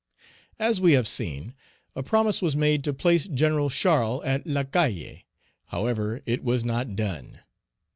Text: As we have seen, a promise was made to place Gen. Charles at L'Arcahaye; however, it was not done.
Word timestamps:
As 0.57 0.81
we 0.81 0.93
have 0.93 1.07
seen, 1.07 1.53
a 1.95 2.01
promise 2.01 2.41
was 2.41 2.57
made 2.57 2.83
to 2.85 2.91
place 2.91 3.27
Gen. 3.27 3.69
Charles 3.69 4.23
at 4.23 4.47
L'Arcahaye; 4.47 5.25
however, 5.67 6.23
it 6.25 6.43
was 6.43 6.63
not 6.65 6.95
done. 6.95 7.41